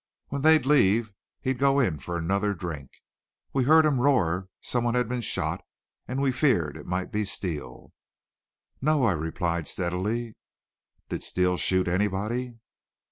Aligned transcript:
When 0.29 0.41
they'd 0.41 0.65
leave 0.65 1.11
he'd 1.41 1.59
go 1.59 1.79
in 1.79 1.99
for 1.99 2.17
another 2.17 2.55
drink. 2.55 2.89
We 3.53 3.65
heard 3.65 3.85
him 3.85 3.99
roar 4.01 4.49
some 4.59 4.83
one 4.83 4.95
had 4.95 5.07
been 5.07 5.21
shot 5.21 5.61
and 6.07 6.19
we 6.19 6.31
feared 6.31 6.75
it 6.75 6.87
might 6.87 7.11
be 7.11 7.23
Steele." 7.23 7.93
"No," 8.81 9.05
I 9.05 9.11
replied, 9.13 9.67
steadily. 9.67 10.33
"Did 11.09 11.21
Steele 11.23 11.57
shoot 11.57 11.87
anybody?" 11.87 12.57